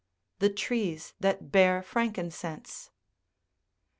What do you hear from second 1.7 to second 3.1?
FRANKINCENSE.